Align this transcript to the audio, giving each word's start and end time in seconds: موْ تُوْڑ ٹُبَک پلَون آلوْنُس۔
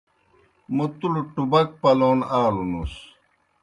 موْ 0.75 0.85
تُوْڑ 0.99 1.15
ٹُبَک 1.33 1.67
پلَون 1.81 2.19
آلوْنُس۔ 2.41 2.93